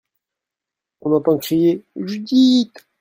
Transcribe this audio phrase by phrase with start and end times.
[1.01, 2.87] On entend crier: Judith!